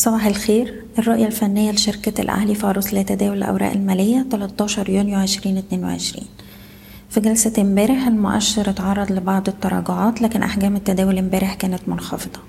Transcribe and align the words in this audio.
صباح 0.00 0.26
الخير. 0.26 0.84
الرؤية 0.98 1.26
الفنية 1.26 1.70
لشركة 1.72 2.20
الأهلي 2.20 2.54
في 2.54 2.66
عروض 2.66 2.94
لتداول 2.94 3.38
الأوراق 3.38 3.72
المالية 3.72 4.26
13 4.30 4.90
يونيو 4.90 5.20
2022 5.20 6.26
في 7.10 7.20
جلسة 7.20 7.52
امبارح 7.58 8.06
المؤشر 8.06 8.70
اتعرض 8.70 9.12
لبعض 9.12 9.48
التراجعات 9.48 10.22
لكن 10.22 10.42
أحجام 10.42 10.76
التداول 10.76 11.18
امبارح 11.18 11.54
كانت 11.54 11.80
منخفضة. 11.86 12.40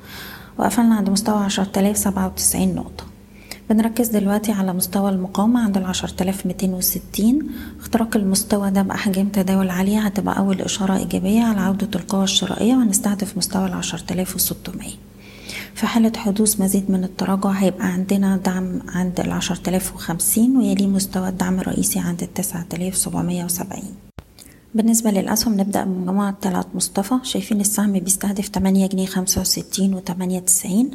وقفلنا 0.57 0.95
عند 0.95 1.09
مستوى 1.09 1.35
10097 1.43 2.75
نقطة. 2.75 3.03
بنركز 3.69 4.07
دلوقتي 4.07 4.51
على 4.51 4.73
مستوى 4.73 5.09
المقاومة 5.09 5.63
عند 5.63 5.77
ميتين 6.45 6.73
وستين. 6.73 7.49
اختراق 7.79 8.15
المستوى 8.17 8.71
ده 8.71 8.81
بأحجام 8.81 9.29
تداول 9.29 9.69
عالية 9.69 9.99
هتبقى 9.99 10.37
أول 10.37 10.61
إشارة 10.61 10.97
إيجابية 10.97 11.43
على 11.43 11.59
عودة 11.59 11.99
القوى 11.99 12.23
الشرائية 12.23 12.75
وهنستهدف 12.75 13.37
مستوى 13.37 13.65
آلاف 14.11 14.35
وستمية. 14.35 15.10
في 15.75 15.87
حالة 15.87 16.11
حدوث 16.17 16.61
مزيد 16.61 16.91
من 16.91 17.03
التراجع 17.03 17.49
هيبقى 17.49 17.85
عندنا 17.87 18.37
دعم 18.37 18.81
عند 18.87 19.19
آلاف 19.67 19.95
وخمسين 19.95 20.57
ويليه 20.57 20.87
مستوى 20.87 21.29
الدعم 21.29 21.59
الرئيسي 21.59 21.99
عند 21.99 22.21
سبعمية 22.95 23.45
وسبعين. 23.45 23.95
بالنسبة 24.75 25.11
للأسهم 25.11 25.59
نبدأ 25.59 25.83
بمجموعة 25.83 26.35
طلعت 26.41 26.67
مصطفى. 26.73 27.15
شايفين 27.23 27.61
السهم 27.61 27.93
بيستهدف 27.93 28.47
تمانية 28.47 28.87
جنيه 28.87 29.05
خمسة 29.05 29.41
وستين 29.41 29.93
وتمانية 29.93 30.39
تسعين. 30.39 30.91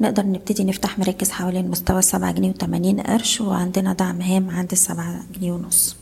نقدر 0.00 0.26
نبتدي 0.26 0.64
نفتح 0.64 0.98
مراكز 0.98 1.30
حوالين 1.30 1.70
مستوى 1.70 1.98
السبعة 1.98 2.32
جنيه 2.32 2.48
وتمانين 2.48 3.00
قرش 3.00 3.40
وعندنا 3.40 3.92
دعم 3.92 4.20
هام 4.20 4.50
عند 4.50 4.72
السبعة 4.72 5.22
جنيه 5.34 5.52
ونص. 5.52 5.96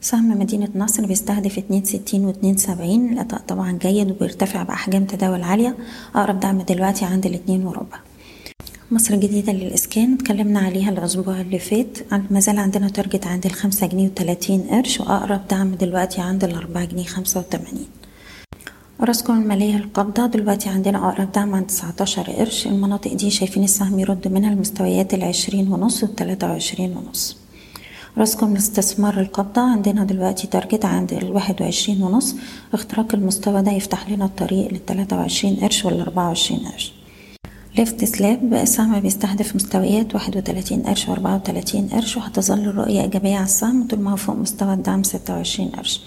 سهم 0.00 0.38
مدينة 0.38 0.68
نصر 0.74 1.06
بيستهدف 1.06 1.58
اتنين 1.58 1.84
ستين 1.84 2.24
واتنين 2.24 2.56
سبعين. 2.56 3.12
الأداء 3.12 3.40
طبعا 3.48 3.78
جيد 3.82 4.10
وبيرتفع 4.10 4.62
بأحجام 4.62 5.04
تداول 5.04 5.42
عالية. 5.42 5.76
أقرب 6.14 6.40
دعم 6.40 6.62
دلوقتي 6.62 7.04
عند 7.04 7.26
الاتنين 7.26 7.66
وربع. 7.66 7.98
مصر 8.90 9.14
الجديدة 9.14 9.52
للإسكان. 9.52 10.14
اتكلمنا 10.14 10.60
عليها 10.60 10.90
الأسبوع 10.90 11.40
اللي 11.40 11.58
فات. 11.58 11.98
مازال 12.30 12.58
عندنا 12.58 12.88
target 12.88 13.26
عند 13.26 13.46
الخمسة 13.46 13.86
جنيه 13.86 14.06
وتلاتين 14.08 14.60
قرش 14.60 15.00
وأقرب 15.00 15.40
دعم 15.50 15.74
دلوقتي 15.74 16.20
عند 16.20 16.44
الأربعة 16.44 16.84
جنيه 16.84 17.04
خمسة 17.04 17.40
وتمانين. 17.40 17.86
أوراسكوم 19.00 19.32
المالية 19.32 19.76
القابضة. 19.76 20.26
دلوقتي 20.26 20.68
عندنا 20.68 21.08
أقرب 21.08 21.32
دعم 21.32 21.54
عند 21.54 21.66
تسعتاشر 21.66 22.22
قرش. 22.22 22.66
المناطق 22.66 23.12
دي 23.14 23.30
شايفين 23.30 23.64
السهم 23.64 23.98
يرد 23.98 24.28
منها 24.28 24.52
المستويات 24.52 25.14
العشرين 25.14 25.72
ونص 25.72 26.02
والتلاتة 26.02 26.46
وعشرين 26.46 26.96
ونص. 26.96 27.36
أوراسكوم 28.18 28.52
الاستثمار 28.52 29.20
القابضة 29.20 29.60
عندنا 29.60 30.04
دلوقتي 30.04 30.46
target 30.46 30.84
عند 30.84 31.12
الواحد 31.12 31.62
وعشرين 31.62 32.02
ونص. 32.02 32.34
اختراق 32.74 33.14
المستوى 33.14 33.62
ده 33.62 33.72
يفتح 33.72 34.10
لنا 34.10 34.24
الطريق 34.24 34.72
للتلاتة 34.72 35.16
وعشرين 35.16 35.56
قرش 35.56 35.84
والأربعة 35.84 36.28
وعشرين 36.28 36.60
قرش. 36.60 36.92
ليفت 37.78 38.04
سلاب 38.04 38.54
السهم 38.54 39.00
بيستهدف 39.00 39.56
مستويات 39.56 40.14
واحد 40.14 40.36
وتلاتين 40.36 40.82
قرش 40.82 41.08
وأربعة 41.08 41.34
وتلاتين 41.34 41.88
قرش 41.88 42.16
وهتظل 42.16 42.58
الرؤية 42.58 43.02
إيجابية 43.02 43.36
على 43.36 43.44
السهم 43.44 43.86
طول 43.88 44.00
ما 44.00 44.10
هو 44.12 44.16
فوق 44.16 44.36
مستوى 44.36 44.74
الدعم 44.74 45.02
ستة 45.02 45.34
وعشرين 45.34 45.68
قرش. 45.68 46.00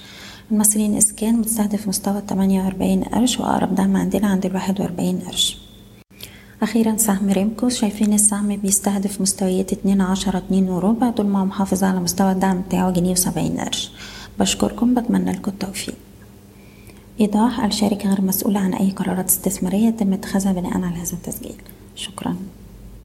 المصريين 0.52 0.98
إسكان 0.98 1.42
بتستهدف 1.42 1.88
مستوى 1.88 2.22
تمانية 2.22 2.64
وأربعين 2.64 3.04
قرش 3.04 3.40
وأقرب 3.40 3.76
دعم 3.76 3.98
عندنا 3.98 4.28
عند 4.28 4.46
الواحد 4.46 4.82
وأربعين 4.82 5.20
قرش. 5.20 5.61
أخيرا 6.62 6.98
سهم 6.98 7.30
ريمكو 7.30 7.70
شايفين 7.70 8.14
السهم 8.14 8.56
بيستهدف 8.56 9.22
مستويات 9.22 9.74
اتنين 9.74 10.02
عشرة 10.02 10.38
اتنين 10.38 10.70
وربع. 10.70 11.12
طول 11.12 11.26
ما 11.26 11.46
محافظ 11.46 11.84
على 11.84 12.00
مستوى 12.00 12.32
الدعم 12.32 12.62
بتاعه 12.62 12.92
جنيه 12.92 13.12
وسبعين 13.12 13.60
قرش. 13.60 13.92
بشكركم. 14.40 14.94
بتمنى 14.94 15.32
لكم 15.32 15.52
التوفيق. 15.52 15.96
إيضاح 17.22 17.64
الشركة 17.66 18.10
غير 18.10 18.22
مسؤولة 18.22 18.60
عن 18.60 18.74
أي 18.74 18.92
قرارات 18.92 19.30
استثمارية 19.30 19.90
تم 19.90 20.14
اتخاذها 20.14 20.54
بناء 20.54 20.74
على 20.74 20.96
هذا 20.96 21.14
التسجيل. 21.14 21.62
شكرا. 21.96 22.36